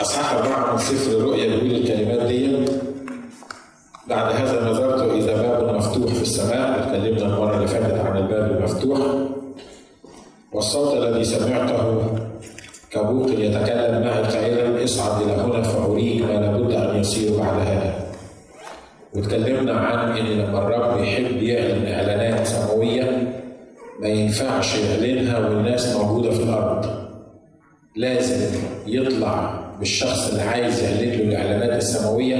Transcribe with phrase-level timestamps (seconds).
[0.00, 2.64] اصحاح اربعه من سفر الرؤيا بيقول الكلمات دي.
[4.08, 8.98] بعد هذا نظرت اذا باب مفتوح في السماء اتكلمنا المرة اللي فاتت عن الباب المفتوح.
[10.52, 12.02] والصوت الذي سمعته
[12.90, 18.06] كبوق يتكلم معي قائلا اصعد إلى هنا فأريك ما لابد أن يصير بعد هذا.
[19.14, 23.32] واتكلمنا عن إن لما الرب يحب يعلن إعلانات سماوية
[24.00, 26.86] ما ينفعش يعلنها والناس موجودة في الأرض.
[27.96, 32.36] لازم يطلع بالشخص اللي عايز يعلن له الإعلانات السماوية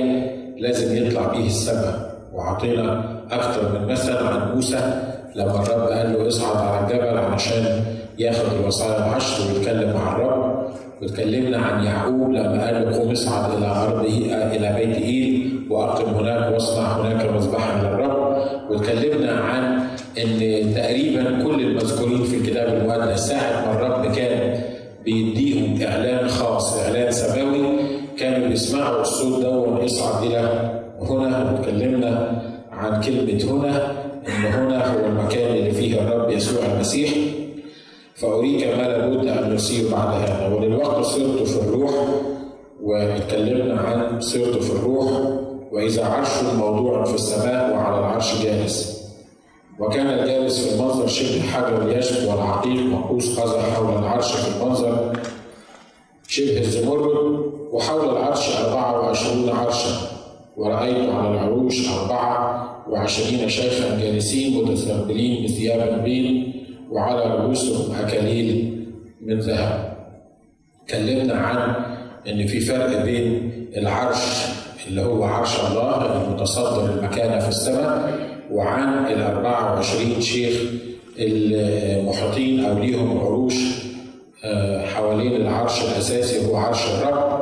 [0.59, 2.11] لازم يطلع بيه السماء.
[2.33, 5.03] وعطينا أكثر من مثل عن موسى
[5.35, 7.83] لما الرب قال له اصعد على الجبل علشان
[8.19, 10.61] ياخد الوصايا العشر ويتكلم مع الرب.
[11.03, 14.07] واتكلمنا عن يعقوب لما قال له قم اصعد إلى ارضه
[14.57, 18.21] إلى بيت إيل وأقم هناك وأصنع هناك مذبحا للرب.
[18.71, 19.81] واتكلمنا عن
[20.19, 24.60] إن تقريبا كل المذكورين في الكتاب المقدس ساعة ما الرب كان
[25.05, 27.63] بيديهم إعلان خاص إعلان سماوي
[28.19, 31.53] كانوا بيسمعوا الصوت ده ويصعد إلى هنا.
[31.53, 33.91] واتكلمنا عن كلمة هنا
[34.29, 37.11] إن هنا هو المكان اللي فيه الرب يسوع المسيح.
[38.15, 40.55] فأريك ما لابد أن يصير بعد هذا.
[40.55, 41.93] وللوقت صرت في الروح
[42.83, 45.11] واتكلمنا عن صرت في الروح.
[45.73, 49.00] وإذا عرش موضوع في السماء وعلى العرش جالس.
[49.81, 55.13] وكان الجالس في المنظر شبه حجر اليشب والعقيق مقوس قزح حول العرش في المنظر
[56.29, 57.41] شبه الزمرد
[57.73, 59.91] وحول العرش أربعة وعشرون عرشا.
[60.57, 66.53] ورأيت على العروش أربعة وعشرين شيخا جالسين متسربلين بثياب بيض
[66.91, 68.81] وعلى رؤوسهم أكاليل
[69.21, 69.97] من ذهب.
[70.85, 71.75] اتكلمنا عن
[72.29, 74.47] إن في فرق بين العرش
[74.87, 80.61] اللي هو عرش الله المتصدر المكانه في السماء وعن ال 24 شيخ
[81.19, 83.55] المحيطين أو ليهم عروش
[84.95, 87.41] حوالين العرش الأساسي هو عرش الرب.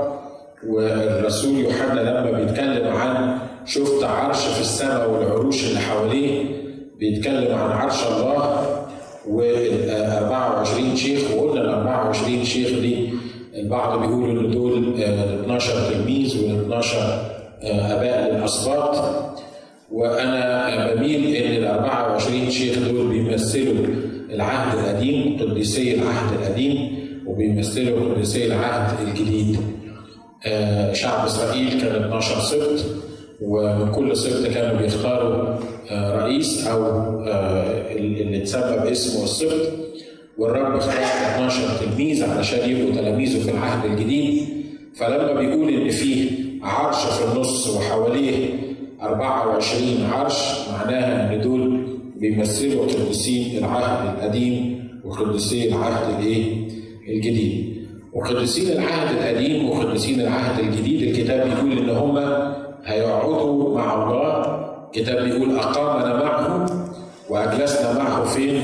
[0.66, 6.44] والرسول يوحنا لما بيتكلم عن شفت عرش في السماء والعروش اللي حواليه
[6.98, 8.66] بيتكلم عن عرش الله
[9.28, 11.20] وال 24 شيخ.
[11.36, 13.08] وقلنا ال 24 شيخ دي
[13.54, 16.98] البعض بيقولوا إن دول 12 تلميذ وال 12
[17.62, 18.96] أباء للأسباط.
[19.92, 23.86] وأنا بميل إن ال 24 شيخ دول بيمثلوا
[24.30, 29.58] العهد القديم قديسي العهد القديم وبيمثلوا قديسي العهد الجديد.
[30.92, 32.84] شعب إسرائيل كان 12 سبط
[33.42, 35.54] ومن كل سبط كانوا بيختاروا
[35.92, 36.86] رئيس أو
[37.90, 39.72] اللي اتسمى باسمه السبط
[40.38, 44.42] والرب اختار 12 تلميذ علشان يبقوا تلاميذه في العهد الجديد.
[44.96, 46.30] فلما بيقول إن فيه
[46.62, 48.48] عرش في النص وحواليه
[49.02, 51.86] 24 عرش معناها إن دول
[52.16, 56.68] بيمثلوا قديسين العهد القديم وقديسي العهد الايه؟
[57.08, 57.78] الجديد.
[58.12, 62.18] وقديسين العهد القديم وقديسين العهد الجديد الكتاب بيقول إن هم
[62.84, 66.66] هيقعدوا مع الله الكتاب بيقول أقامنا معه
[67.30, 68.62] وأجلسنا معه فين؟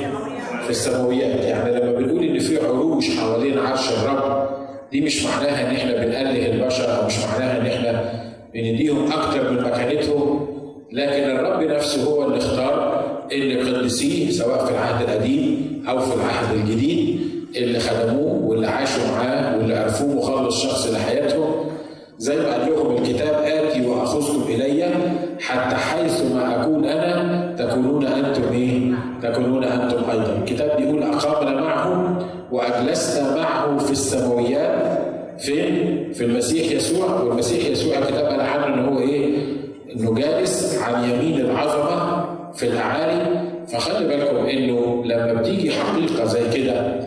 [0.64, 4.48] في السماويات يعني لما بنقول إن في عروش حوالين عرش الرب
[4.92, 9.62] دي مش معناها إن إحنا بنأله البشر أو مش معناها إن إحنا بنديهم أكتر من
[9.62, 10.46] مكانتهم
[10.92, 16.54] لكن الرب نفسه هو اللي اختار إن قديسيه سواء في العهد القديم أو في العهد
[16.56, 17.20] الجديد
[17.56, 21.54] اللي خدموه واللي عاشوا معاه واللي عرفوه مخلص شخص لحياتهم
[22.18, 24.84] زي ما قال لهم الكتاب آتي وأخذكم إلي
[25.40, 28.92] حتى حيث ما أكون أنا تكونون أنتم إيه؟
[29.22, 32.18] تكونون أنتم أيضا الكتاب بيقول أقامنا معه
[32.52, 35.03] وأجلسنا معه في السماويات
[35.38, 39.36] فين؟ في المسيح يسوع والمسيح يسوع الكتاب قال عنه إن هو إيه؟
[39.96, 47.00] إنه جالس عن يمين العظمة في الأعالي فخلي بالكم إنه لما بتيجي حقيقة زي كده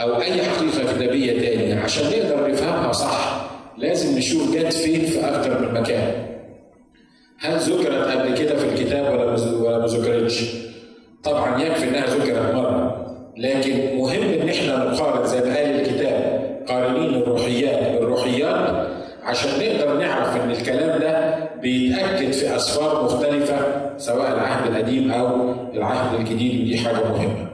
[0.00, 5.60] أو أي حقيقة كتابية تانية عشان نقدر نفهمها صح لازم نشوف جت فين في أكتر
[5.60, 6.12] من مكان.
[7.38, 9.24] هل ذكرت قبل كده في الكتاب ولا
[9.56, 10.44] ولا ما ذكرتش؟
[11.24, 17.14] طبعا يكفي إنها ذكرت مرة لكن مهم إن إحنا نقارن زي ما قال الكتاب قارنين
[17.14, 18.88] الروحيات بالروحيات
[19.22, 23.56] عشان نقدر نعرف إن الكلام ده بيتأكد في أسفار مختلفة
[23.98, 27.48] سواء العهد القديم أو العهد الجديد ودي حاجة مهمة.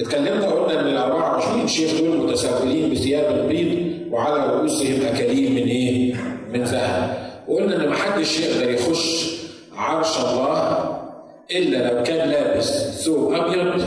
[0.00, 6.14] اتكلمنا قلنا إن ال 24 شيخ دول متساويين بثياب البيض وعلى رؤوسهم اكاليل من إيه؟
[6.52, 7.16] من ذهب.
[7.48, 9.34] وقلنا إن محدش يقدر يخش
[9.76, 10.88] عرش الله
[11.50, 13.82] إلا لو كان لابس ثوب أبيض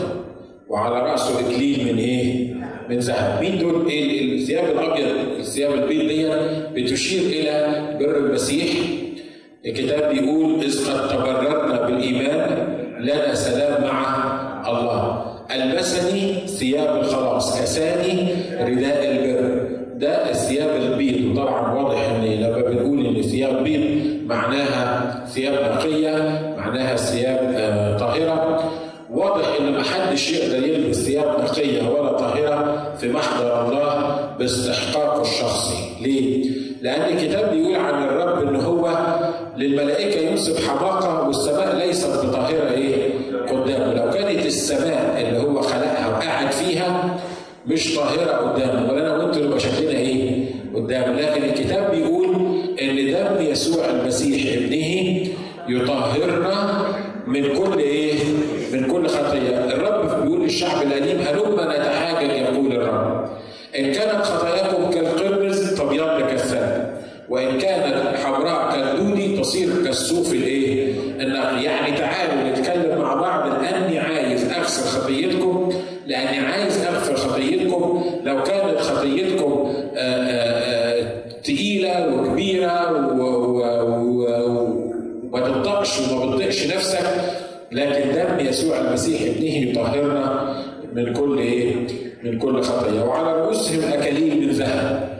[0.69, 2.50] وعلى رأسه إكليل من إيه؟
[2.89, 3.41] من ذهب.
[3.41, 5.05] مين دول؟ إيه الثياب الأبيض
[5.39, 6.27] الثياب البيض دي
[6.83, 8.67] بتشير إلى بر المسيح.
[9.65, 12.67] الكتاب بيقول إذ قد تبررنا بالإيمان
[12.99, 14.01] لنا سلام مع
[14.69, 15.25] الله.
[15.55, 18.27] ألبسني ثياب الخلاص كساني
[18.61, 23.81] رداء البر ده الثياب البيض وطبعا واضح إن لما بنقول إن ثياب بيض
[24.25, 28.71] معناها ثياب نقية معناها ثياب آه، طاهرة
[29.11, 35.75] واضح إن ما حدش يقدر يلبس ثياب نقية ولا طاهرة في محضر الله باستحقاقه الشخصي
[36.01, 38.89] ليه؟ لأن الكتاب بيقول عن الرب إن هو
[39.57, 43.09] للملائكة ينسب حماقة والسماء ليست بطاهرة إيه؟
[43.51, 43.93] قدامه.
[43.93, 47.19] لو كانت السماء اللي هو خلقها وقعد فيها
[47.67, 51.21] مش طاهرة قدامه ولا أنا وانت نبقى شكلنا إيه؟ قدامه.
[51.21, 52.35] لكن الكتاب بيقول
[52.81, 55.27] إن دم يسوع المسيح ابنه
[55.69, 56.81] يطهرنا
[57.27, 58.13] من كل إيه؟
[58.73, 63.25] من كل خطيه الرب بيقول للشعب القديم هلما نتحاجج يقول الرب.
[63.79, 66.81] إن كانت خطاياكم كالقرمز تبيض كالثلج.
[67.29, 74.51] وإن كانت حمراء كالدودي تصير كالصوف الإيه النقي يعني تعالوا نتكلم مع بعض لاني عايز
[74.51, 75.69] اغسل خطيتكم
[76.07, 84.91] لاني عايز اغفر خطيتكم لو كانت خطيتكم آه، آه، آه، تقيله وكبيره و- و- و-
[85.33, 87.05] وما تطقش وما بتطقش نفسك
[87.71, 90.55] لكن دم يسوع المسيح ابنه يطهرنا
[90.93, 91.75] من كل إيه؟
[92.23, 95.11] من كل خطيه وعلى رؤوسهم اكاليل من ذهب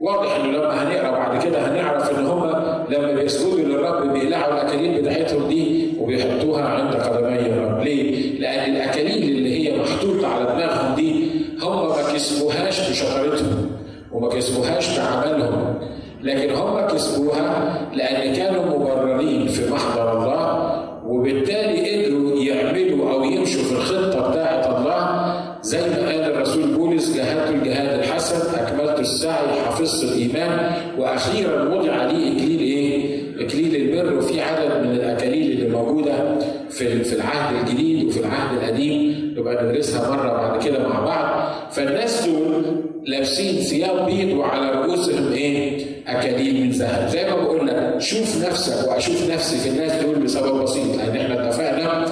[0.00, 2.44] واضح انه لما هنقرا بعد كده هنعرف ان هم
[2.90, 9.68] لما بيسجدوا للرب بيقلعوا الاكاليل بتاعتهم دي وبيحطوها عند قدمي الرب، ليه؟ لأن الاكاليل اللي
[9.68, 11.26] هي محطوطه على دماغهم دي
[11.62, 13.70] هم ما كسبوهاش بشطارتهم
[14.12, 15.74] وما كسبوهاش بعملهم
[16.22, 20.74] لكن هم كسبوها لأن كانوا مبررين في محضر الله
[21.06, 27.50] وبالتالي قدروا يعملوا أو يمشوا في الخطه بتاعه الله زي ما قال الرسول بولس جاهدت
[27.50, 33.14] الجهاد الحسن اكملت السعي حفظت الايمان وأخيرا وضع لي اكليل إيه؟
[33.46, 36.38] اكليل البر وفي عدد من الاكاليل اللي موجوده
[36.70, 42.26] في في العهد الجديد وفي العهد القديم نبقى ندرسها مره بعد كده مع بعض فالناس
[42.28, 42.64] دول
[43.06, 48.88] لابسين ثياب بيض وعلى رؤوسهم إيه؟ اكاليل من ذهب زي ما بقول لك شوف نفسك
[48.90, 52.06] واشوف نفسي في الناس دول بسبب بسيط لأن إحنا اتفقنا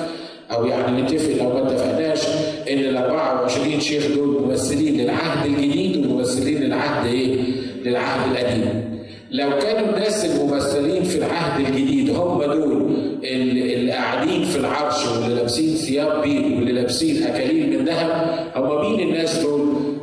[0.53, 2.27] أو يعني نتفق لو ما اتفقناش
[2.71, 7.37] ان ال 24 شيخ دول ممثلين للعهد الجديد وممثلين للعهد إيه؟
[7.85, 8.93] للعهد القديم.
[9.31, 12.93] لو كانوا الناس الممثلين في العهد الجديد هم دول
[13.25, 19.01] اللي قاعدين في العرش واللي لابسين ثياب بيض واللي لابسين اكاليل من ذهب هم مين
[19.09, 19.61] الناس دول؟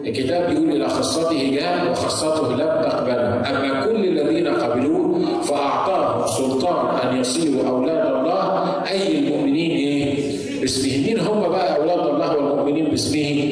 [0.07, 7.19] الكتاب بيقول إلى خاصته جاء وخاصته لم تقبله أما كل الذين قبلوه فاعطاهم سلطان أن
[7.19, 10.15] يصيروا أولاد الله أي المؤمنين إيه؟
[10.61, 13.51] باسمه مين هم بقى أولاد الله والمؤمنين باسمه؟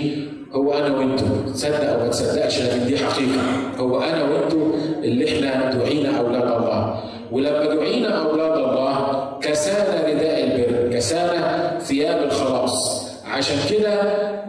[0.57, 3.41] هو أنا وأنتم تصدق أو ما تصدقش لكن دي حقيقة.
[3.79, 4.71] هو أنا وأنتم
[5.03, 6.99] اللي إحنا دعينا أولاد الله.
[7.31, 13.07] ولما دعينا أولاد الله كسانا رداء البر كسانا ثياب الخلاص.
[13.31, 14.01] عشان كده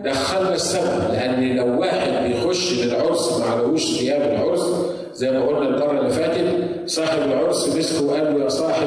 [0.05, 4.61] دخلنا السبب لأن لو واحد بيخش للعرس ما عليهوش ثياب العرس
[5.15, 6.45] زي ما قلنا المره اللي فاتت
[6.87, 8.87] صاحب العرس مسكه وقال له يا صاحب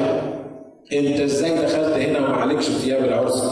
[0.92, 3.44] أنت إزاي دخلت هنا وما عليكش ثياب العرس؟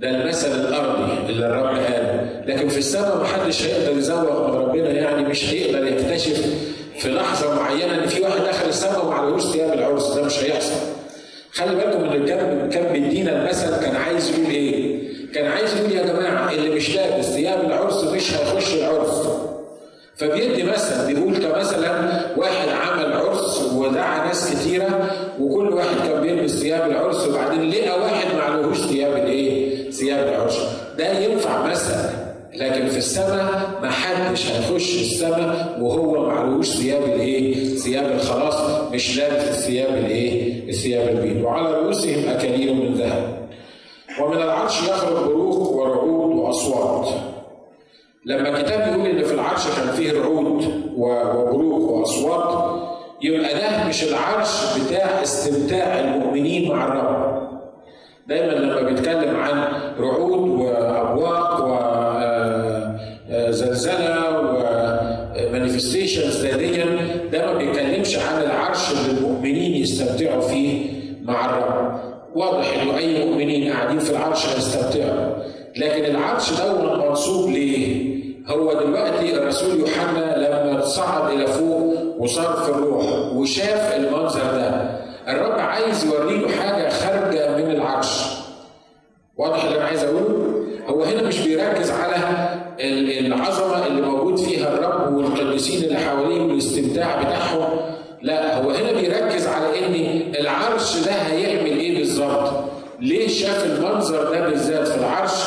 [0.00, 5.28] ده المثل الأرضي اللي الرب قاله لكن في السماء محدش هيقدر يزوق من ربنا يعني
[5.28, 6.46] مش هيقدر يكتشف
[6.98, 10.74] في لحظة معينة إن في واحد دخل السماء وما عليهوش ثياب العرس ده مش هيحصل
[11.52, 14.96] خلي بالكم إن كان كان بيدينا المثل كان عايز يقول إيه؟
[15.34, 19.28] كان عايز يقول يا جماعة اللي مش لابس ثياب العرس مش هيخش العرس
[20.16, 25.10] فبيدي مثل بيقول كمثلا واحد عمل عرس ودعا ناس كتيرة
[25.40, 29.65] وكل واحد كان بيلبس ثياب العرس وبعدين لقى واحد ما عليهوش ثياب الإيه؟
[30.00, 30.58] ثياب العرس
[30.98, 31.94] ده ينفع مثل
[32.54, 38.54] لكن في السماء ما حدش هيخش السماء وهو ما عليهوش ثياب الإيه؟ ثياب الخلاص
[38.92, 43.48] مش لابس الثياب الإيه؟ الثياب البيض وعلى رؤوسهم أكاليل من ذهب.
[44.22, 47.08] ومن العرش يخرج بروق ورعود وأصوات.
[48.26, 50.64] لما الكتاب يقول إن في العرش كان فيه رعود
[50.96, 52.76] وبروق وأصوات
[53.22, 54.48] يبقى ده مش العرش
[54.78, 57.46] بتاع استمتاع المؤمنين مع الرب.
[58.28, 59.64] دايما لما بيتكلم عن
[60.00, 61.60] رعود وأبواق
[63.30, 64.40] وزلزله
[65.48, 66.86] ومانيفستيشنز ديا
[67.32, 70.86] ده ما بيتكلمش عن العرش اللي المؤمنين يستمتعوا فيه
[71.22, 72.00] مع الرب
[72.34, 75.36] واضح إنه أي مؤمنين قاعدين في العرش هيستمتعوا
[75.76, 78.16] لكن العرش ده منصوب ليه؟
[78.48, 84.96] هو دلوقتي الرسول يوحنا لما صعد إلى فوق وصار في الروح وشاف المنظر ده
[85.28, 88.22] الرب عايز يوريله حاجة خارجة من العرش
[89.36, 92.16] واضح اللي أنا عايز أقوله؟ هو هنا مش بيركز على
[93.26, 97.68] العظمة اللي موجود فيها الرب والقديسين اللي حواليه والاستمتاع بتاعهم
[98.22, 102.50] لا هو هنا بيركز على إن العرش ده هيعمل إيه بالظبط؟
[103.00, 105.44] ليه شاف المنظر ده بالذات في العرش؟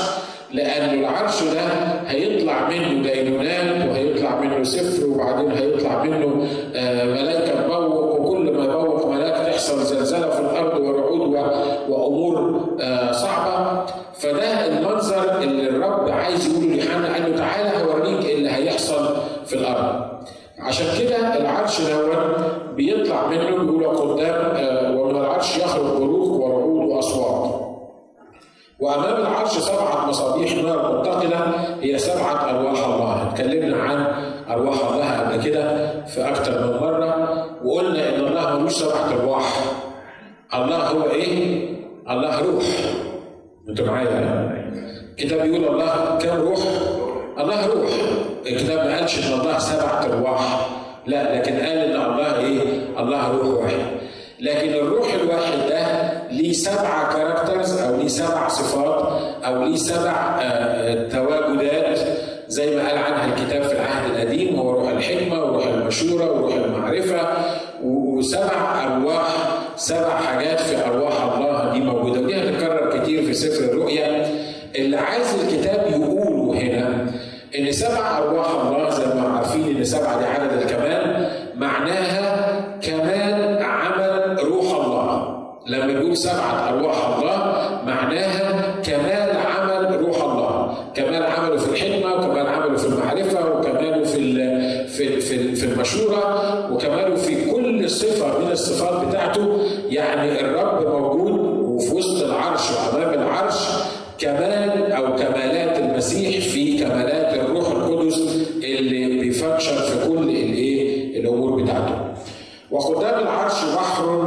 [0.54, 1.62] لأن العرش ده
[2.08, 8.64] هيطلع منه دينونات وهيطلع هيطلع منه سفر وبعدين هيطلع منه آه، ملائكه تبوق وكل ما
[8.64, 11.22] يبوق ملاك تحصل زلزله في الأرض ورعود
[11.90, 13.86] وأمور آه، صعبة.
[14.14, 19.16] فده المنظر اللي الرب عايز يقوله ليوحنا له تعالى هوريك إيه اللي هيحصل
[19.46, 20.02] في الأرض.
[20.60, 22.36] عشان كده العرش دوت
[22.76, 24.56] بيطلع منه بيقول قدام
[24.98, 27.60] ومن العرش يخرج بروق ورعود وأصوات.
[28.80, 31.40] وأمام العرش سبعة مصابيح نار متقده
[31.82, 33.30] هي سبعة أرواح الله.
[33.30, 34.06] اتكلمنا عن
[34.50, 39.54] أرواح الله قبل كده في أكثر من مرة وقلنا إن الله ملوش سبعة أرواح.
[40.56, 41.59] الله هو إيه؟
[42.10, 42.64] الله روح
[43.70, 44.52] أنتوا معايا
[45.20, 46.60] الكتاب بيقول الله كم روح؟
[47.40, 47.90] الله روح
[48.48, 50.70] الكتاب ما قالش ان الله سبعه ارواح
[51.08, 52.62] لا لكن قال ان الله إيه؟
[53.00, 53.78] الله روح واحد
[54.40, 55.86] لكن الروح الواحد ده
[56.32, 60.40] ليه سبع كاركترز أو ليه سبع صفات أو ليه سبع
[61.12, 62.00] تواجدات
[62.48, 67.28] زي ما قال عنها الكتاب في العهد القديم هو روح الحكمه وروح المشوره وروح المعرفه
[67.84, 69.28] وسبع ارواح
[69.76, 71.39] سبع حاجات في ارواح الله
[71.80, 72.22] دي موجودة.
[72.22, 74.26] ودي هتتكرر كتير في سفر الرؤيا.
[74.76, 77.06] اللي عايز الكتاب يقوله هنا
[77.60, 84.38] إن سبع أرواح الله زي ما عارفين إن سبعه دي عدد الكمال معناها كمال عمل
[84.44, 85.40] روح الله.
[85.68, 87.38] لما يقول سبعه أرواح الله
[87.86, 90.76] معناها كمال عمل روح الله.
[90.96, 94.20] كمال عمله في الحكمة وكمال عمله في المعرفة وكماله في
[94.88, 99.60] في في, في المشورة وكماله في كل صفة من الصفات بتاعته.
[99.90, 103.68] يعني الرب موجود وفي وسط العرش وامام العرش
[104.18, 111.96] كمال أو كمالات المسيح في كمالات الروح القدس اللي بيفكشن في كل الايه الأمور بتاعته
[112.72, 114.26] وقدام العرش بحر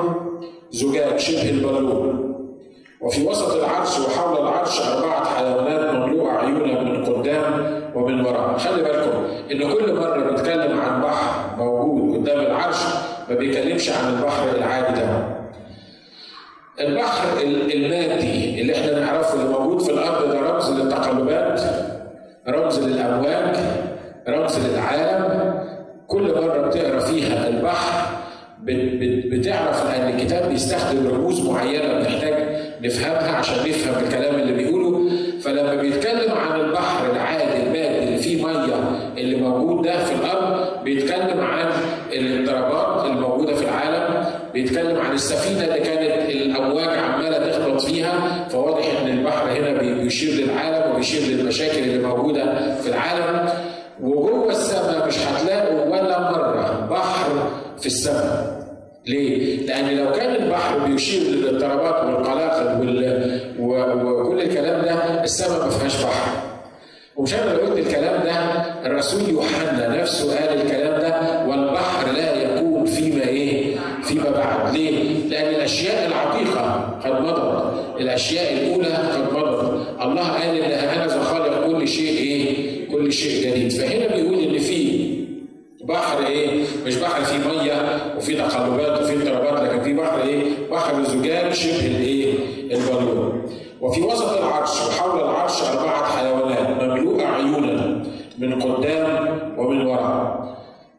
[0.70, 2.34] زجاج شبه البالون
[3.00, 9.24] وفي وسط العرش وحول العرش أربعة حيوانات مملوءة عيونا من قدام ومن وراء خلي بالكم
[9.52, 12.76] إن كل مرة بيتكلم عن بحر موجود قدام العرش
[13.30, 15.32] ما بيتكلمش عن البحر العادي ده
[16.80, 17.24] البحر
[17.74, 21.60] المادي اللي إحنا نعرفه اللي موجود في الأرض ده رمز للتقلبات
[22.48, 23.56] رمز للامواج
[24.28, 25.54] رمز للعالم
[26.08, 28.12] كل مره بتقرا فيها البحر
[29.32, 32.34] بتعرف ان الكتاب بيستخدم رموز معينه بنحتاج
[32.82, 38.74] نفهمها عشان نفهم الكلام اللي بيقوله فلما بيتكلم عن البحر العادي المادي اللي فيه ميه
[39.18, 41.66] اللي موجود ده في الأرض بيتكلم عن
[42.12, 49.08] الاضطرابات الموجوده في العالم بيتكلم عن السفينه اللي كانت الامواج عماله تخبط فيها فواضح ان
[49.08, 53.48] البحر هنا بيشير للعالم وبيشير للمشاكل اللي موجوده في العالم
[54.02, 58.62] وجوه السماء مش هتلاقوا ولا مره بحر في السماء
[59.06, 63.40] ليه؟ لأن لو كان البحر بيشير للاضطرابات والقلاقل وال...
[63.60, 66.30] وكل الكلام ده السماء ما فيهاش بحر.
[67.16, 68.32] ومش أنا اللي قلت الكلام ده
[68.86, 75.54] الرسول يوحنا نفسه قال الكلام ده والبحر لا يكون فيما إيه؟ فيما بعد، ليه؟ لأن
[75.54, 82.18] الأشياء العتيقة قد مضت، الأشياء الأولى قد مضت، الله قال إن أنا خالق كل شيء
[82.18, 85.12] إيه؟ كل شيء جديد، فهنا بيقول إن في
[85.84, 91.02] بحر إيه؟ مش بحر فيه ميه وفيه تقلبات وفيه اضطرابات لكن في بحر إيه؟ بحر
[91.04, 92.32] زجاج شبه الايه؟
[92.72, 93.42] البالون.
[93.80, 98.02] وفي وسط العرش وحول العرش أربعة حيوانات مملوءة عيونا
[98.38, 100.56] من قدام ومن وراء.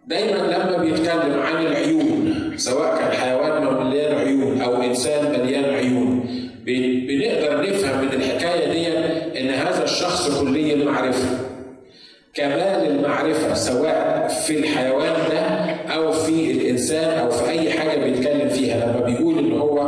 [0.08, 6.26] دايما لما بيتكلم عن العيون سواء كان حيوان مليان عيون أو إنسان مليان عيون
[6.66, 8.88] بنقدر نفهم من الحكاية دي
[9.40, 11.28] إن هذا الشخص كلي المعرفة.
[12.34, 15.42] كمال المعرفة سواء في الحيوان ده
[15.96, 19.82] أو في الإنسان أو في أي حاجة بيتكلم فيها لما بيقول إن هو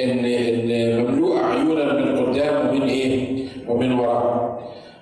[0.00, 3.36] إن إن مملوء عيونا من قدام ومن إيه؟
[3.68, 4.56] ومن وراء.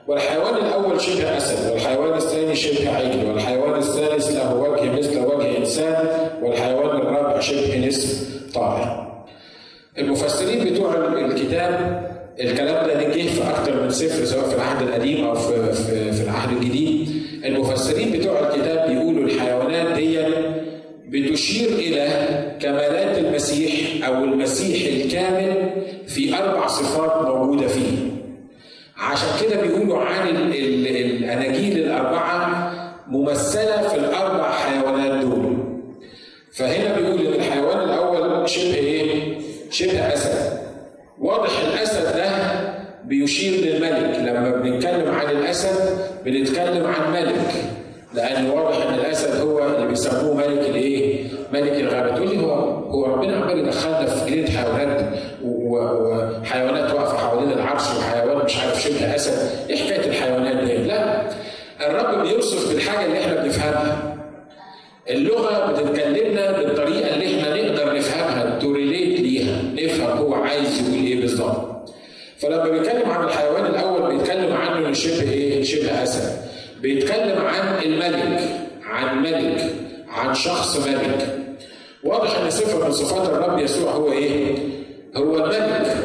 [0.08, 6.06] والحيوان الأول شبه أسد، والحيوان الثاني شبه عجل، والحيوان الثالث له وجه مثل وجه إنسان،
[6.42, 9.04] والحيوان الرابع شبه نسر طائر.
[9.98, 12.04] المفسرين بتوع الكتاب
[12.40, 16.22] الكلام ده جه في أكتر من سفر سواء في العهد القديم أو في في, في
[16.22, 17.08] العهد الجديد
[17.44, 20.18] المفسرين بتوع الكتاب بيقولوا الحيوانات دي
[21.08, 22.08] بتشير إلى
[22.60, 25.70] كمالات المسيح أو المسيح الكامل
[26.06, 27.96] في أربع صفات موجوده فيه
[28.96, 32.70] عشان كده بيقولوا عن ال ال الاناجيل الاربعه
[33.24, 35.56] ممثلة في الأربع حيوانات دول.
[36.52, 39.38] فهنا بيقول إن الحيوان الأول شبه إيه؟
[39.70, 40.58] شبه أسد.
[41.20, 42.28] واضح الأسد ده
[43.04, 44.18] بيشير للملك.
[44.18, 47.52] لما بنتكلم عن الأسد بنتكلم عن ملك.
[48.14, 52.14] لأن واضح إن الأسد هو اللي بيسموه ملك الإيه؟ ملك الغابة.
[52.16, 52.52] تقول لي هو
[52.90, 55.14] هو ربنا عمال يدخلنا في جنينه حيوانات
[55.44, 59.68] وحيوانات واقفة حوالين العرش وحيوان مش عارف شبه أسد.
[59.70, 61.22] إيه حكايه الحيوانات دي؟ لا
[61.80, 64.16] الرب بيوصف بالحاجة اللي إحنا نفهمها
[65.10, 71.90] اللغة بتتكلمنا بالطريقة اللي إحنا نقدر نفهمها توريليت ليها نفهم هو عايز يقول إيه بالظبط.
[72.38, 76.38] فلما بيتكلم عن الحيوان الأول بيتكلم عنه شبه إيه؟ شبه أسد.
[76.80, 78.40] بيتكلم عن الملك
[78.84, 79.70] عن ملك
[80.08, 81.38] عن شخص ملك.
[82.04, 84.54] واضح إن صفة من صفات الرب يسوع هو إيه؟
[85.16, 85.96] هو الملك.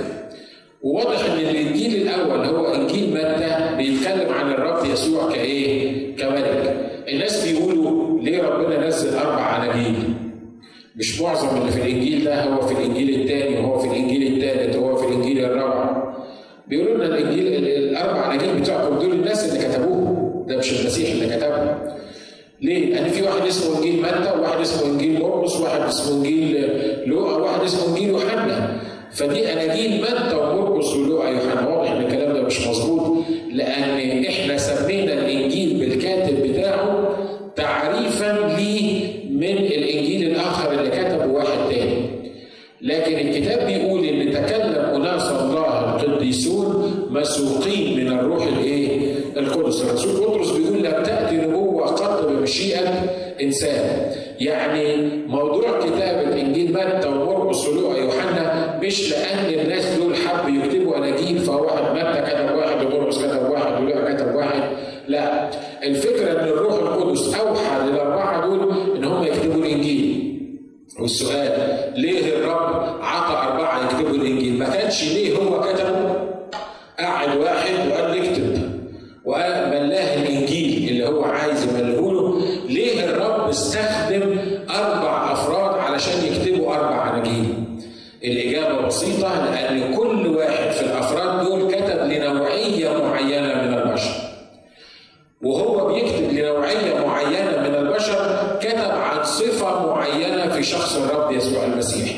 [0.84, 6.76] وواضح إن الإنجيل الأول هو إنجيل متى بيتكلم عن الرب يسوع كإيه؟ كملك.
[7.08, 9.96] الناس بيقولوا ليه ربنا نزل أربع اناجيل؟
[10.96, 14.96] مش معظم اللي في الإنجيل ده هو في الإنجيل الثاني وهو في الإنجيل الثالث وهو
[14.96, 16.14] في الإنجيل الرابع.
[16.68, 21.78] بيقولوا لنا الإنجيل الأربع اناجيل بتوعكم دول الناس اللي كتبوهم ده مش المسيح اللي كتبهم.
[22.62, 26.70] ليه؟ لأن في واحد اسمه إنجيل متى وواحد اسمه إنجيل مرقس وواحد اسمه إنجيل
[27.06, 28.80] لوقا وواحد اسمه إنجيل يوحنا
[29.12, 33.18] فدي أناجيل متى ومرقس ولوقا يوحنا واضح إن الكلام ده مش مظبوط
[33.52, 37.10] لأن إحنا سمينا الإنجيل بالكاتب بتاعه
[37.56, 42.10] تعريفا ليه من الإنجيل الآخر اللي كتبه واحد تاني
[42.82, 50.52] لكن الكتاب بيقول ان تكلم اناس الله القديسون مسوقين من الروح الايه؟ القدس، الرسول بطرس
[50.52, 52.90] بيقول لم تاتي نبوه قط بمشيئه
[53.42, 54.12] انسان.
[54.40, 54.96] يعني
[55.28, 61.64] موضوع كتابه انجيل متى ومرقس ولوقا يوحنا مش لأن الناس دول حبوا يكتبوا اناجيل فهو
[61.66, 64.62] واحد متى كتب واحد ومرقس كتب واحد ولوقا كتب واحد،
[65.08, 65.50] لا
[65.84, 70.20] الفكرة ان الروح القدس اوحى للاربعه دول ان هم يكتبوا الانجيل.
[71.02, 71.52] والسؤال
[71.96, 76.16] ليه الرب عطى أربعة يكتبوا الإنجيل؟ ما كانش ليه هو كتبه؟
[77.00, 78.70] قعد واحد وقال اكتب
[79.26, 84.38] وقال ملاه الإنجيل اللي هو عايز يملهوله ليه الرب استخدم
[84.70, 87.54] أربع أفراد علشان يكتبوا أربع أناجيل؟
[88.24, 94.30] الإجابة بسيطة لأن كل واحد في الأفراد دول كتب لنوعية معينة من البشر.
[95.44, 102.10] وهو بيكتب لنوعية معينة من البشر كتب عن صفة معينة في شخص الرب يسوع المسيح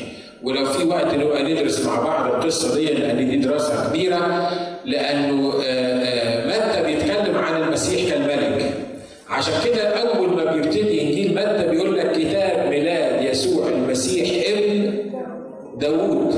[0.43, 4.49] ولو في وقت نبقى ندرس مع بعض القصة دي لأن دي دراسة كبيرة
[4.85, 5.47] لأنه
[6.47, 8.73] متى بيتكلم عن المسيح كالملك
[9.29, 14.93] عشان كده أول ما بيبتدي إنجيل متى بيقول لك كتاب ميلاد يسوع المسيح ابن
[15.97, 16.35] داوود.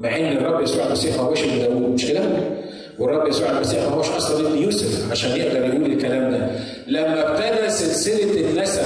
[0.00, 2.20] مع إن الرب يسوع المسيح ما هوش ابن داوود مش كده؟
[2.98, 6.50] والرب يسوع المسيح ما هوش أصلا ابن يوسف عشان يقدر يقول الكلام ده.
[6.86, 8.82] لما ابتدى سلسلة النسب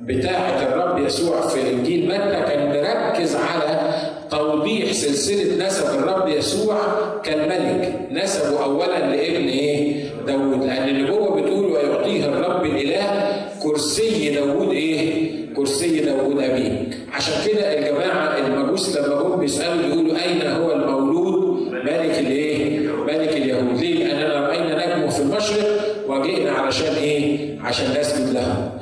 [0.00, 3.92] بتاعة الرب يسوع في إنجيل متى كان مركز على
[4.30, 6.76] توضيح سلسلة نسب الرب يسوع
[7.24, 15.32] كالملك؟ نسبه اولا لابن إيه؟ داود لأن النبوه بتقول ويعطيه الرب الإله كرسي داود إيه؟
[15.56, 22.18] كرسي داود ابيه عشان كده الجماعه المجوس لما هم بيسألوا يقولوا أين هو المولود ملك
[22.18, 28.72] الإيه ملك اليهود ليه؟ لأننا رأينا نجمه في المشرق وجئنا علشان إيه؟ عشان نسجد له.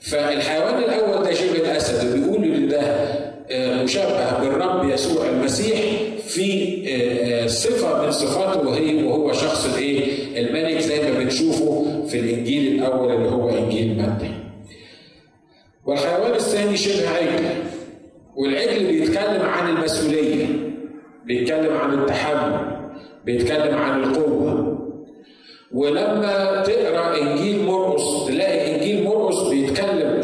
[0.00, 2.82] فالحيوان الأول ده شبه الأسد بيقول إن ده
[3.82, 5.80] مشبه بالرب يسوع المسيح
[6.26, 6.76] في
[7.48, 10.02] صفة من صفاته وهي وهو شخص الإيه؟
[10.40, 14.30] الملك زي ما بنشوفه في الإنجيل الأول اللي هو إنجيل متى.
[15.86, 17.44] والحيوان الثاني شبه عجل
[18.36, 20.46] والعجل بيتكلم عن المسؤولية
[21.26, 22.76] بيتكلم عن التحمل
[23.24, 24.78] بيتكلم عن القوة.
[25.74, 30.20] ولما تقرأ إنجيل مرقس تلاقي إنجيل مرقس بيتكلم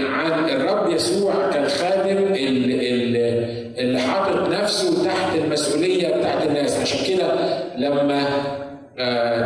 [0.00, 2.34] عن الرب يسوع كالخادم
[3.78, 6.80] اللي حاطط نفسه تحت المسؤولية بتاعت الناس.
[6.80, 7.28] عشان كده
[7.76, 8.24] لما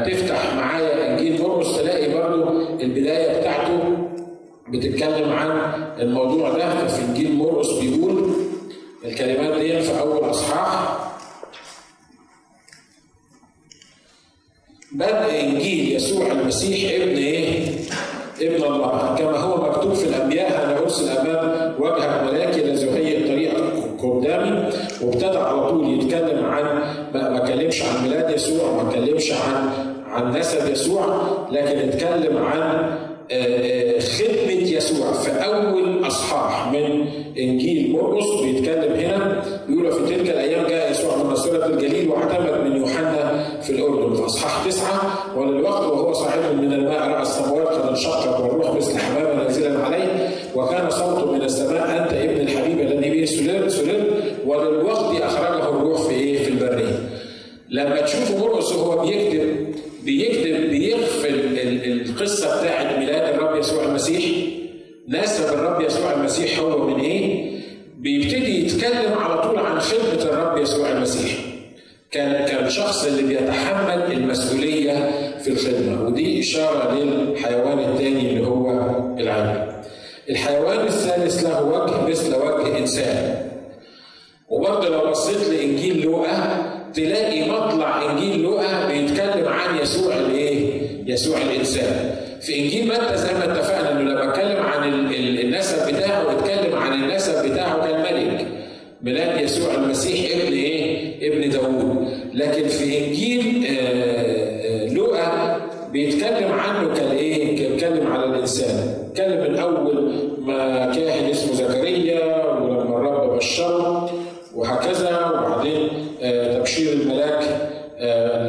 [0.07, 4.08] تفتح معايا إنجيل مرقس تلاقي برضو البداية بتاعته
[4.71, 8.31] بتتكلم عن الموضوع ده ففي انجيل مرقس بيقول
[9.05, 10.99] الكلمات دي في أول أصحاح.
[14.93, 17.69] بدء إنجيل يسوع المسيح ابن إيه؟
[18.41, 19.15] ابن الله.
[19.19, 23.55] كما هو مكتوب في الأنبياء أنا أرسل أمام وجهك ملاكي الذي يهيئ الطريق
[24.03, 24.71] قدامي.
[25.03, 26.65] وابتدى على طول يتكلم عن
[27.15, 29.71] ما كلمش عن ميلاد يسوع ما كلمش عن
[30.07, 32.99] عن نسب يسوع لكن اتكلم عن
[34.01, 35.13] خدمة يسوع.
[35.13, 37.07] في أول أصحاح من
[37.39, 42.77] إنجيل مرقس بيتكلم هنا بيقول في تلك الأيام جاء يسوع من ناصرة الجليل واعتمد من
[42.77, 44.15] يوحنا في الأردن.
[44.17, 45.01] في أصحاح تسعة
[45.39, 50.91] وللوقت وهو صاحب من الماء رأى السماوات قد انشقت والروح مثل حمامة نازلا عليه وكان
[50.91, 54.05] صوت من السماء أنت ابن الحبيب الذي به سلر سلر
[54.47, 57.09] وللوقت أخرجه الروح في إيه؟ في البرية.
[57.71, 59.67] لما تشوفوا مرقس وهو بيكتب
[60.05, 62.99] بيكتب بيغفل القصة بتاعت
[63.69, 64.23] يسوع المسيح
[65.09, 67.51] نسب الرب يسوع المسيح هو من إيه؟
[67.99, 71.39] بيبتدي يتكلم على طول عن خدمة الرب يسوع المسيح.
[72.11, 78.71] كان كان الشخص اللي بيتحمل المسؤولية في الخدمة ودي إشارة للحيوان الثاني اللي هو
[79.19, 79.73] العجل.
[80.31, 83.49] الحيوان الثالث له وجه مثل وجه إنسان.
[84.49, 92.28] وبرضه لو بصيت لإنجيل لوقا تلاقي مطلع إنجيل لوقا بيتكلم عن يسوع الإيه؟ يسوع الإنسان.
[92.43, 97.51] في إنجيل متى زي ما اتفقنا إنه لما اتكلم عن النسب بتاعه اتكلم عن النسب
[97.53, 98.47] بتاعه كان ملك.
[99.03, 102.09] ميلاد يسوع المسيح ابن إيه؟ ابن داوود.
[102.35, 103.67] لكن في إنجيل
[104.95, 105.57] لوقا
[105.93, 108.95] بيتكلم عنه كالإيه؟ بيتكلم على الإنسان.
[109.11, 114.11] اتكلم من اول ما كاهن اسمه زكريا ولما الرب بشره
[114.55, 115.89] وهكذا وبعدين
[116.57, 117.45] تبشير الملاك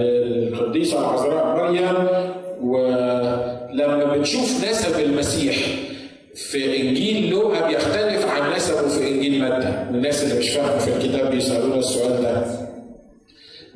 [0.01, 1.48] للقديسه العذراء
[4.29, 5.55] بتشوف نسب المسيح
[6.35, 9.85] في إنجيل لوقا بيختلف عن نسبه في إنجيل متى.
[9.89, 12.45] الناس اللي مش فاهمة في الكتاب بيسألونا السؤال ده.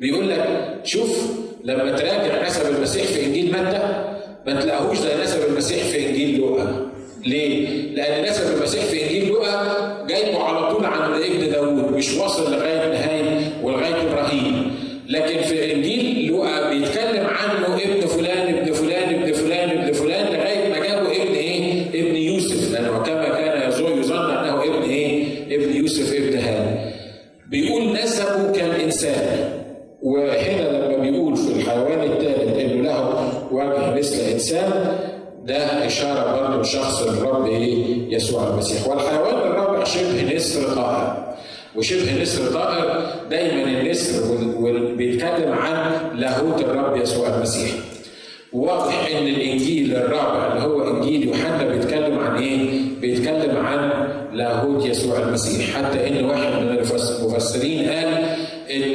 [0.00, 0.46] بيقول لك
[0.84, 1.32] شوف
[1.64, 4.04] لما تراجع نسب المسيح في إنجيل متى
[4.46, 6.90] ما تلاقوش زي نسب المسيح في إنجيل لوقا.
[7.26, 12.52] ليه؟ لأن نسب المسيح في إنجيل لوقا جايبه على طول عند ابن داوود مش واصل
[12.52, 14.74] لغاية نهاية ولغاية إبراهيم
[15.08, 20.68] لكن في إنجيل لوقا بيتكلم عنه ابن فلان ابن فلان ابن فلان ابن فلان لغاية
[20.70, 25.24] ما جابوا ابن إيه؟ ابن يوسف لأنه كما كان يظن أنه ابن إيه؟
[25.56, 26.92] ابن يوسف ابن هاني
[27.50, 29.50] بيقول نسبه كالإنسان
[30.02, 34.96] وهنا لما بيقول في الحيوان الثالث إنه له وجه مثل إنسان
[35.44, 35.86] ده
[36.74, 41.34] لشخص الرب إيه؟ يسوع المسيح، والحيوان الرابع شبه نسر طائر.
[41.76, 44.36] وشبه نسر طائر دايما النسر
[44.96, 47.70] بيتكلم عن لاهوت الرب يسوع المسيح.
[48.52, 55.18] واضح إن الإنجيل الرابع اللي هو إنجيل يوحنا بيتكلم عن إيه؟ بيتكلم عن لاهوت يسوع
[55.18, 56.78] المسيح، حتى إن واحد من
[57.22, 58.14] المفسرين قال
[58.70, 58.94] إن ال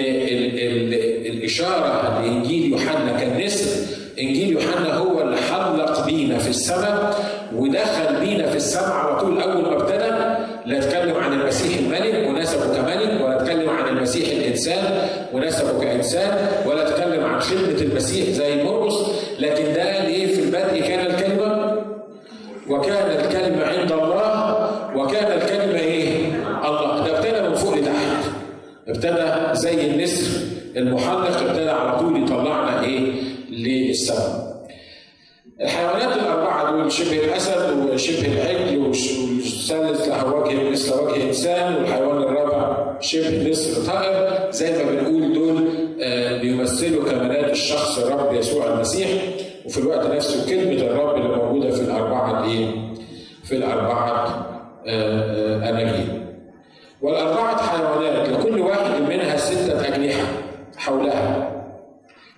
[0.59, 0.93] ال
[1.37, 3.69] الإشارة لانجيل يوحنا كالنسر
[4.19, 7.19] إنجيل يوحنا هو اللي حلق بينا في السماء
[7.55, 10.09] ودخل بينا في السماء على طول أول ما ابتدى
[10.65, 16.87] لا أتكلم عن المسيح الملك ونسبه كملك ولا أتكلم عن المسيح الإنسان ونسبه كانسان ولا
[16.89, 18.95] أتكلم عن خدمة المسيح زي مرقس
[19.39, 21.75] لكن ده قال إيه في البدء كان الكلمة
[22.69, 26.25] وكان الكلمة عند الله وكان الكلمة إيه؟
[26.65, 28.25] الله ده ابتدى من فوق لتحت
[28.87, 29.25] ابتدى
[29.59, 30.41] زي النسر
[30.77, 33.11] المحلق ابتدى على طول يطلعنا إيه؟
[33.49, 34.38] للسماء.
[36.99, 44.51] شبه الأسد وشبه العجل والثالث له وجه مثل وجه إنسان والحيوان الرابع شبه نسر طائر
[44.51, 45.69] زي ما بنقول دول
[46.41, 49.07] بيمثلوا كمالات الشخص الرب يسوع المسيح
[49.65, 52.67] وفي الوقت نفسه كلمة الرب اللي موجودة في الأربعة إيه؟
[53.43, 54.45] في الأربعة
[55.69, 56.23] أناجيل.
[57.01, 60.25] والأربعة حيوانات لكل واحد منها ستة أجنحة
[60.77, 61.51] حولها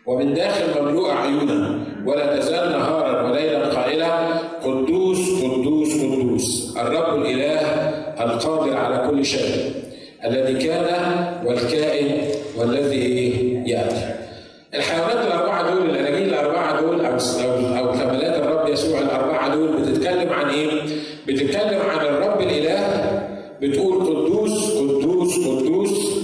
[0.07, 4.07] ومن داخل مملوءة عيونا ولا تزال نهارا وليلا قائلة
[4.63, 7.59] قدوس قدوس قدوس الرب الإله
[8.21, 9.71] القادر على كل شيء
[10.25, 10.85] الذي كان
[11.45, 12.17] والكائن
[12.57, 13.29] والذي
[13.67, 14.15] يأتي
[14.73, 17.17] الحيوانات الأربعة دول الأناجيل الأربعة دول أو
[17.77, 20.69] أو كمالات الرب يسوع الأربعة دول بتتكلم عن إيه؟
[21.27, 22.81] بتتكلم عن الرب الإله
[23.61, 26.20] بتقول قدوس قدوس قدوس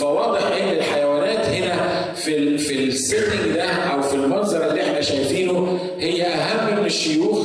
[0.00, 6.22] فواضح إن الحيوانات هنا في في السيتنج ده أو في المنظر اللي إحنا شايفينه هي
[6.26, 7.38] أهم من الشيوخ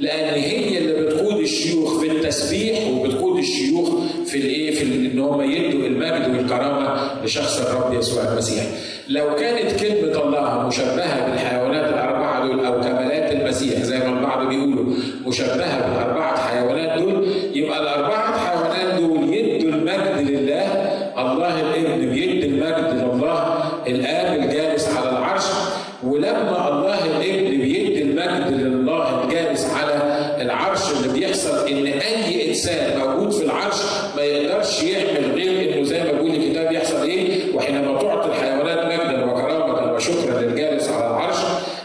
[0.00, 3.88] لأن هي اللي بتقود الشيوخ في التسبيح وبتقود الشيوخ
[4.26, 8.64] في الايه في إن هم يدوا المجد والكرامة لشخص الرب يسوع المسيح.
[9.08, 14.84] لو كانت كلمة الله مشبهة بالحيوانات الأربعة دول أو كمالات المسيح زي ما البعض بيقولوا
[15.26, 20.66] مشبهة بالأربعة حيوانات دول يبقى الاربعه حيوانات دول يدوا المجد لله
[21.18, 25.44] الله الابن بيدي المجد لله الاب الجالس على العرش
[26.04, 29.96] ولما الله الابن بيدي المجد لله الجالس على
[30.40, 33.76] العرش اللي بيحصل ان اي انسان موجود في العرش
[34.16, 39.24] ما يقدرش يعمل غير انه زي ما بيقول الكتاب يحصل إيه وحينما تعطي الحيوانات مجدا
[39.24, 41.36] وكرامه وشكرا للجالس على العرش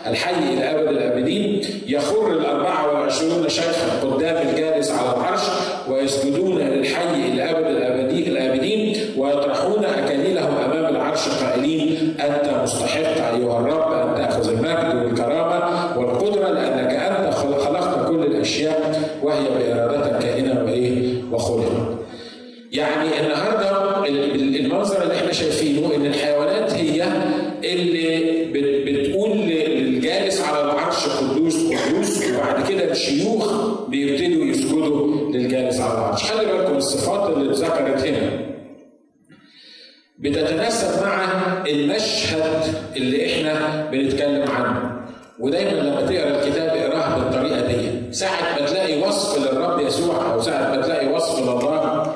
[0.07, 5.41] الحي إلى ابد الابدين يخر الاربعه والعشرون شيخا قدام الجالس على العرش
[5.89, 13.91] ويسجدون للحي إلى ابد الابدين الابدين ويطرحون اكاليلهم امام العرش قائلين انت مستحق ايها الرب
[13.93, 21.71] ان تاخذ المجد والكرامه والقدره لانك انت خلقت كل الاشياء وهي بارادتك كائنه وايه وخلقت.
[22.71, 24.05] يعني النهارده
[24.35, 27.03] المنظر اللي إحنا شايفينه ان الحيوانات هي
[27.63, 28.45] اللي
[28.85, 33.40] بتقول للجالس على العرش قدوس قدوس وبعد كده الشيوخ
[33.87, 36.23] بيبتدوا يسجدوا للجالس على العرش.
[36.31, 38.51] خلي بالكم الصفات اللي اتذكرت هنا.
[40.19, 41.25] بتتناسب مع
[41.67, 45.01] المشهد اللي إحنا بنتكلم عنه.
[45.39, 48.13] ودايما لما تقرأ الكتاب اقراه بالطريقة دي.
[48.13, 52.15] ساعة ما تلاقي وصف للرب يسوع أو ساعة ما تلاقي وصف لله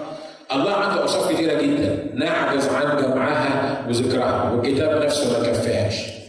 [0.53, 2.09] الله عنده أوصاف كثيره جدا.
[2.13, 6.24] نعجز عن جمعها وذكرها والكتاب نفسه ما كفاهاش.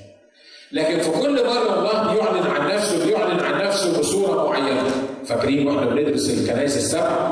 [0.73, 4.83] لكن في كل مره الله بيعلن عن نفسه بيعلن عن نفسه بصورة معينة
[5.27, 7.31] فاكرين وإحنا بندرس الكنائس السبع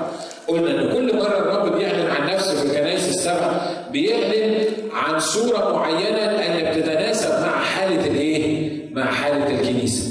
[0.49, 6.16] قلنا إن كل مره الرب بيعلن عن نفسه في الكنائس السبع بيعلن عن صورة معينة
[6.33, 10.11] لأن بتتناسب مع حالة الإيه؟ مع حالة الكنيسة.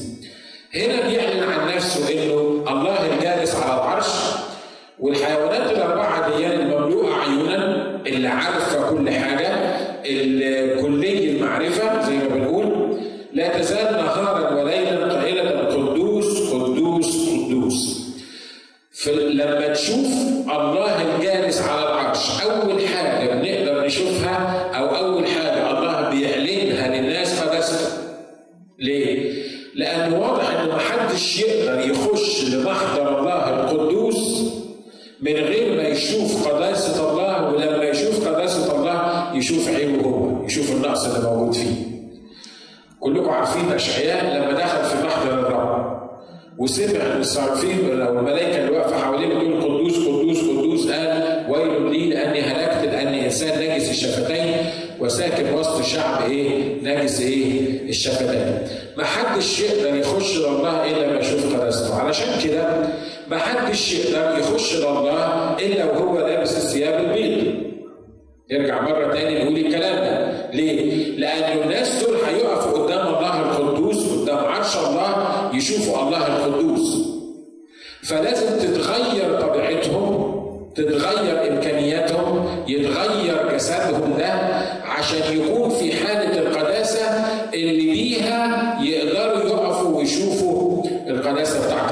[0.75, 4.07] هنا بيعلن عن نفسه إنه الله الجالس على العرش
[4.99, 5.71] والحيوانات
[43.75, 46.03] أشعياء لما دخل في محضر الرب
[46.57, 52.41] وسمع الصارفين أو الملائكه اللي واقفة حواليه بتقول قدوس قدوس قدوس قال ويل لي لأني
[52.41, 54.55] هلكت لاني إنسان نجس الشفتين
[54.99, 58.57] وساكن وسط شعب إيه؟ نجس إيه؟ الشفتين.
[58.97, 62.87] ما حدش يقدر يخش لله إلا ما يشوف قداسته، علشان كده
[63.27, 67.72] ما حدش يقدر يخش لله إلا وهو لابس الثياب البيض.
[68.49, 74.37] يرجع مرة تاني نقول الكلام ده، ليه؟ لأن الناس دول هيقفوا قدام الله القدوس قدام
[74.37, 75.15] عرش الله
[75.53, 77.07] يشوفوا الله القدوس.
[78.03, 80.33] فلازم تتغير طبيعتهم
[80.75, 84.31] تتغير إمكانياتهم يتغير جسدهم ده
[84.85, 87.05] عشان يكون في حالة القداسة
[87.53, 91.82] اللي بيها يقدروا يقفوا ويشوفوا القداسة بتاعت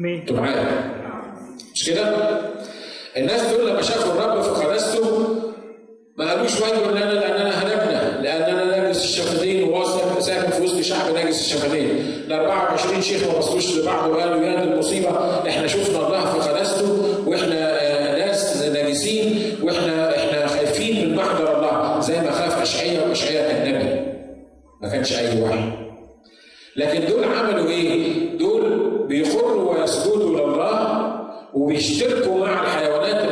[0.00, 0.92] أنتوا معايا.
[1.74, 2.38] مش كده؟
[3.16, 5.28] الناس دول لما شافوا الرب في قداسته
[6.16, 11.40] ما قالوش ويل لنا لاننا هلكنا لاننا نجس الشفتين وواثق ساكن في وسط شعب نجس
[11.40, 11.90] الشفتين
[12.26, 15.08] ال 24 شيخ ما بصوش لبعض وقالوا يا دي المصيبة.
[15.48, 22.00] إحنا شفنا الله في قداسته وإحنا آه، ناس ناجسين وإحنا إحنا خايفين من محضر الله
[22.00, 24.12] زي ما خاف اشعياء واشعياء كان نبي
[24.82, 25.72] ما كانش أي واحد
[26.76, 28.12] لكن دول عملوا إيه؟
[29.12, 31.12] بيخروا ويسجدوا لله
[31.54, 33.31] وبيشتركوا مع الحيوانات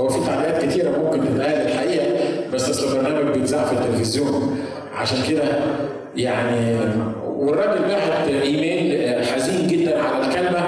[0.00, 2.06] هو في تعليقات كتيرة ممكن تتقال الحقيقة
[2.52, 4.58] بس أصل البرنامج بيتذاع في التلفزيون
[4.94, 5.42] عشان كده
[6.16, 6.76] يعني
[7.26, 10.62] والراجل بعت إيميل حزين جدا على الكلبه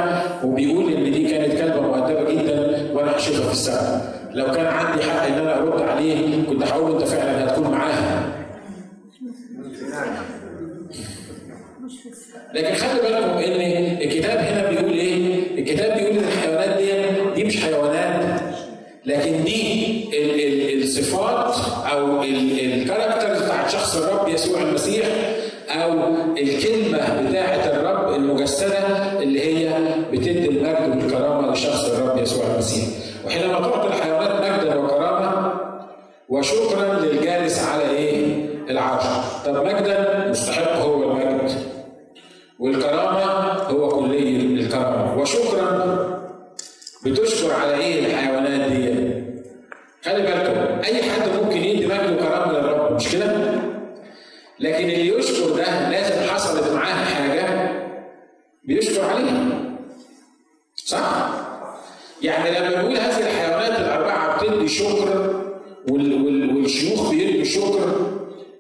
[0.45, 4.03] وبيقول إن دي كانت كلبه مؤدبة جدا وأنا هشوفها في السبت.
[4.35, 8.23] لو كان عندي حق إن أنا أرد عليه كنت هقول أنت فعلا هتكون معاها.
[12.55, 16.12] لكن خلي بالكم إن الكتاب هنا بيقول إيه؟ الكتاب بيقول
[19.07, 21.55] لكن دي الصفات
[21.93, 25.07] أو الكاركترز بتاعت شخص الرب يسوع المسيح
[25.71, 25.93] أو
[26.39, 26.99] الكلمة
[27.31, 28.79] بتاعه الرب المجسدة
[29.23, 29.75] اللي هي
[30.13, 32.85] بتدي المجد والكرامة لشخص الرب يسوع المسيح.
[33.27, 35.53] وحينما تعطي الحيوانات مجدا وكرامة
[36.29, 39.05] وشكرا للجالس على إيه؟ العرش.
[39.47, 41.63] طب مجدا مستحق هو المجد.
[42.59, 45.19] والكرامة هو كلي الكرامة.
[45.21, 46.03] وشكرا
[47.07, 48.32] بتشكر على إيه الحيوانات
[50.05, 53.27] خلي بالكم أي حد ممكن يدي مجد وكرامة للرب مش كده؟
[54.61, 57.73] لكن اللي يشكر ده لازم حصلت معاه حاجة
[58.65, 59.45] بيشكر عليها
[60.77, 61.29] صح؟
[62.23, 65.35] يعني لما نقول هذه الحيوانات الأربعة بتدي شكر
[65.91, 68.13] والشيوخ بيدوا شكر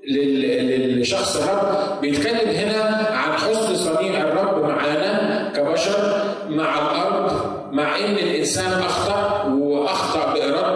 [0.09, 8.72] لشخص الرب بيتكلم هنا عن حسن صنيع الرب معانا كبشر مع الأرض مع إن الإنسان
[8.72, 10.71] أخطأ وأخطأ باراده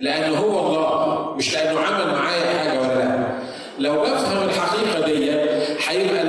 [0.00, 3.26] لأنه هو الله مش لأنه عمل معايا حاجة ولا لا.
[3.78, 5.30] لو بفهم الحقيقة دي
[5.88, 6.22] هيبقى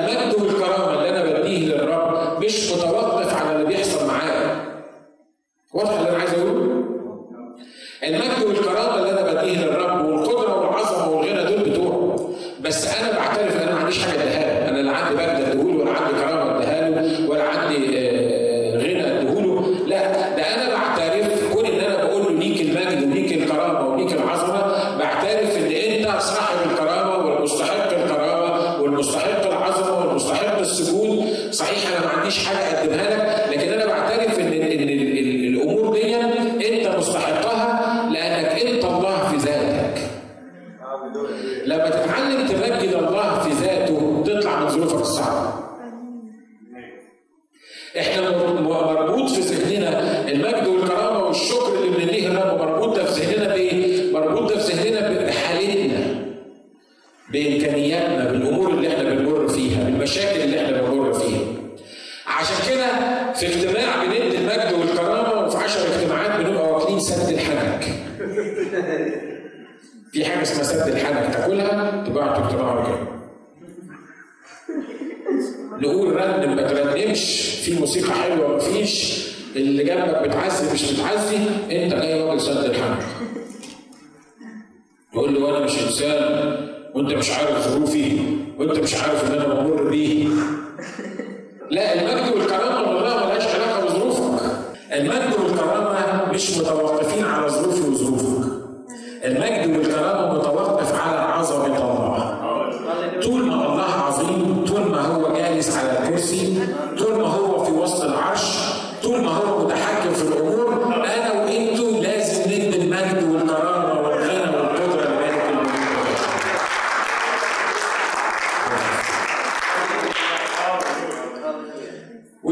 [79.88, 81.38] جنبك بتعزي مش بتعزي
[81.72, 83.04] انت جاي راجل سد الحنك
[85.14, 88.20] تقول له وأنا مش إنسان وانت مش عارف ظروفي
[88.60, 90.28] وانت مش عارف إن أنا بمر بيه.
[91.72, 94.44] لا المجد والكرامة والله ملهاش علاقة بظروفك.
[94.94, 98.52] المجد والكرامة مش متوقفين على ظروفي وظروفك.
[99.26, 102.38] المجد والكرامة متوقف على عظمة الله.
[103.22, 106.60] طول ما الله عظيم طول ما هو جالس على الكرسي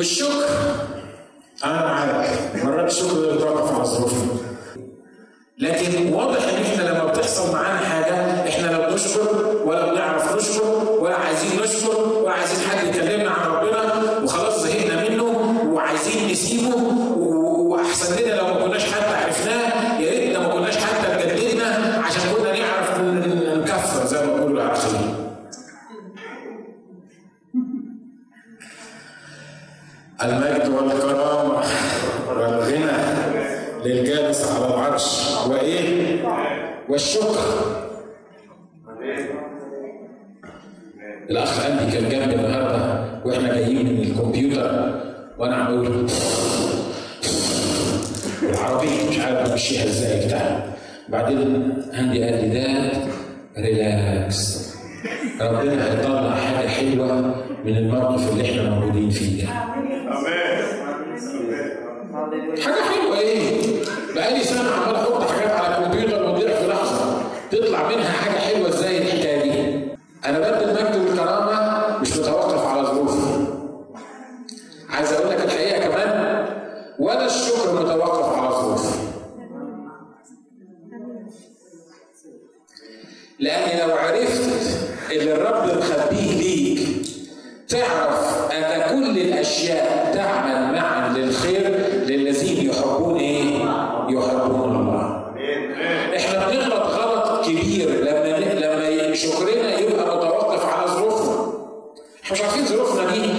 [0.06, 0.46] والشكر
[1.66, 2.30] أنا معاك
[2.64, 4.32] مرات الشكر ده بيتوقف على ظروفنا
[5.60, 8.14] لكن واضح ان إحنا لما بتحصل معانا حاجة
[8.50, 14.20] إحنا لا بنشكر ولا بنعرف نشكر ولا عايزين نشكر ولا عايزين حد يكلمنا عن ربنا
[14.24, 15.24] وخلاص زهقنا منه
[15.74, 16.76] وعايزين نسيبه
[17.58, 22.60] واحسن لنا لو ما كناش حتى عرفناه يا ريتنا ما كناش حتى اتجددنا عشان كنا
[22.60, 23.02] نعرف
[23.58, 25.16] نكفر زي ما بيقولوا العسلين.
[30.24, 31.64] المجد والكرامه
[32.28, 32.92] والغنى
[33.86, 36.24] للجالس على العرش وايه؟
[36.90, 37.42] والشكر
[41.30, 44.90] الاخ اندي كان جنبي النهارده وإحنا جايين من الكمبيوتر
[45.38, 46.08] وأنا عمال
[48.44, 50.66] العربيه مش عارف امشيها إزاي بتاع
[51.10, 51.74] بعدين
[52.42, 52.92] لي ده
[53.58, 54.66] ريلاكس.
[55.42, 57.36] ربنا هيطلع حاجة حلوة
[57.66, 59.50] من الموقف اللي إحنا موجودين فيه ده.
[62.64, 63.62] حاجة حلوة إيه؟
[64.16, 67.22] بقالي سنة عمال أحط حاجات على الكمبيوتر وتضيع في لحظة.
[67.52, 69.80] تطلع منها حاجة حلوة إزاي الحكاية دي؟
[70.26, 70.65] أنا بدي
[83.88, 84.50] لو عرفت
[85.12, 86.88] اللي الرب مخبيه ليك
[87.70, 91.70] تعرف أن كل الأشياء تعمل معا للخير
[92.08, 93.56] للذين يحبون إيه؟
[94.10, 95.26] يحبون الله.
[96.18, 101.46] إحنا بنغلط غلط كبير لما لما شكرنا يبقى متوقف على ظروفنا.
[102.24, 103.32] إحنا مش عارفين ظروفنا دي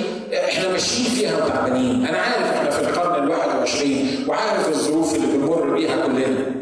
[0.49, 5.75] إحنا ماشيين فيها وتعبانين، أنا عارف إحنا في القرن ال 21 وعارف الظروف اللي بنمر
[5.75, 6.57] بيها كلنا.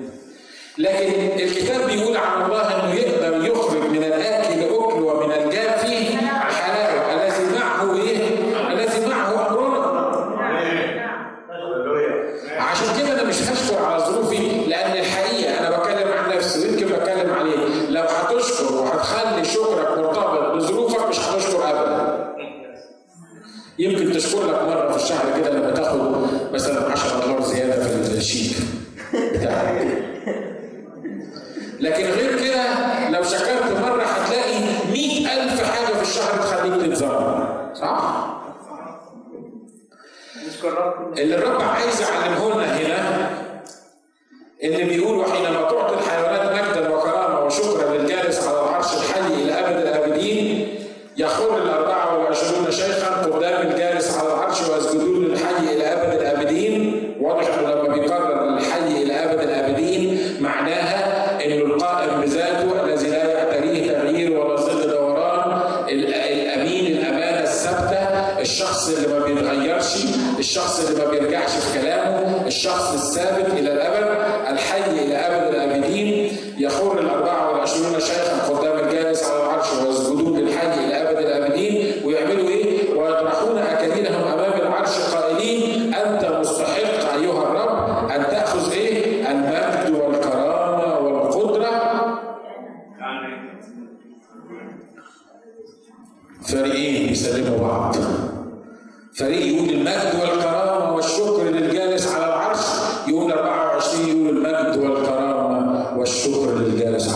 [0.78, 1.12] لكن
[1.44, 6.16] الكتاب بيقول عن الله انه يقدر يخرج من الاكل اكل ومن الجافي
[6.50, 8.28] حلاوه الذي معه إيه؟
[8.72, 9.84] الذي معه امرنا.
[12.58, 17.32] عشان كده أنا مش هشكر على ظروفي لأن الحقيقة أنا بتكلم عن نفسي ويمكن بتكلم
[17.34, 22.24] عليه لو هتشكر وهتخلي شكرك مرتبط بظروفك مش هتشكر ابدا.
[23.78, 28.56] يمكن تشكر لك مرة في الشهر كده لما تاخد مثلا 10 دولار زيادة في الشيك
[29.14, 30.04] بتاعك.
[31.80, 32.64] لكن غير كده
[33.10, 34.58] لو شكرت مرة هتلاقي
[34.92, 38.24] مئة ألف حاجة في الشهر تخليك تتذمر صح؟
[41.18, 43.30] اللي الرب عايز يعلمه لنا هنا
[44.62, 45.96] اللي بيقول وحينما تعطي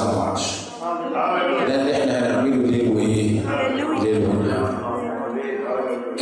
[0.03, 0.59] نتسرعش
[1.69, 3.41] ده اللي إحنا هنعمله ليل وايه؟
[4.03, 4.79] ليل ونهار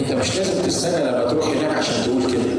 [0.01, 2.53] انت مش لازم تستنى لما تروح هناك عشان تقول كده.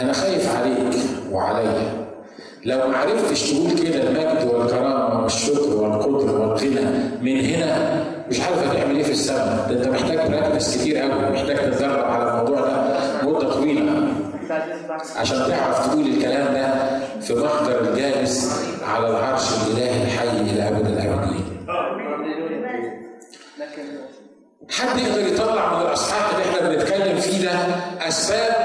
[0.00, 0.96] أنا خايف عليك
[1.32, 2.06] وعليا.
[2.64, 6.80] لو ما عرفتش تقول كده المجد والكرامة والشكر والقدر والغنى
[7.22, 9.66] من هنا مش عارف هتعمل إيه في السماء.
[9.70, 11.30] ده انت محتاج براكتس كتير قوي.
[11.32, 14.08] محتاج تتدرب على الموضوع ده مدة طويلة.
[15.16, 17.55] عشان تعرف تقول الكلام ده في ظهر
[28.06, 28.55] as pedras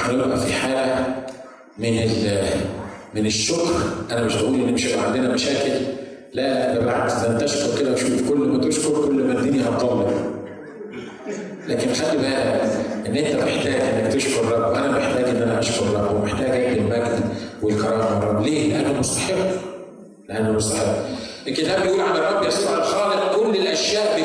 [0.00, 1.14] وحضرتك في حالة
[1.78, 1.92] من
[3.14, 3.74] من الشكر.
[4.10, 5.70] أنا مش بقول إن مش هيبقى عندنا مشاكل.
[6.34, 8.28] لا ده بالعكس ده أنت اشكر كده وشوف.
[8.28, 10.06] كل ما تشكر كل ما الدنيا هتطول
[11.68, 12.70] لكن خلي بالك
[13.06, 14.72] إن أنت محتاج إنك تشكر رب.
[14.72, 17.20] وأنا محتاج إن أنا أشكر رب ومحتاج أجد المجد
[17.62, 18.42] والكرامة رب.
[18.42, 19.34] ليه؟ لأنه مستحق.
[20.28, 20.96] لأنه مستحق.
[21.48, 24.19] الكتاب بيقول عن الرب يسوع الخالق كل الأشياء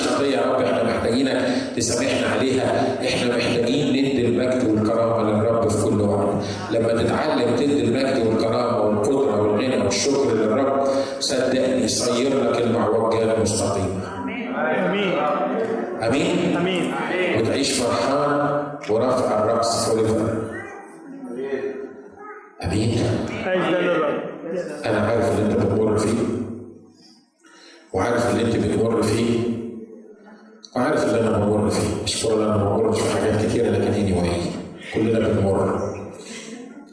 [0.00, 2.98] الخطيه يا رب إحنا محتاجينك تسامحنا عليها.
[3.08, 6.44] إحنا محتاجين ندي المجد والكرامة للرب في كل وقت.
[6.70, 10.86] لما تتعلم تدي المجد والكرامة والقدرة والغنى والشكر للرب
[11.20, 14.00] صدقني يصير لك المعوج المستقيمه
[14.88, 15.18] آمين.
[16.02, 16.92] آمين؟ آمين.
[17.38, 20.20] وتعيش فرحان ورفع الرأس فوق
[22.64, 22.98] آمين؟
[24.86, 26.18] أنا عارف اللي أنت بتمر فيه
[27.92, 29.49] وعارف اللي أنت بتمر فيه.
[30.76, 34.40] بمر فيه مش كل أنا ما بمرش في حاجات كتيرة لكن اني واي
[34.94, 35.80] كلنا بنمر.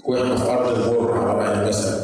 [0.06, 1.98] وإحنا في أرض المر على رأي المثل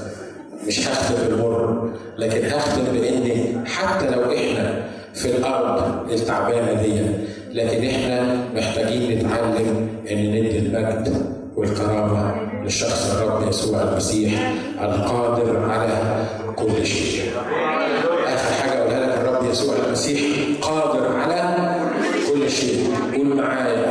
[0.68, 7.02] مش هختم بالمر لكن هختم بإني حتى لو إحنا في الأرض التعبانة دي.
[7.54, 16.86] لكن إحنا محتاجين نتعلم إن ندي المجد والكرامة لشخص الرب يسوع المسيح القادر على كل
[16.86, 17.32] شيء.
[18.28, 20.20] آخر حاجة أقولها لك الرب يسوع المسيح
[22.54, 22.94] كل شيء.
[23.14, 23.83] قول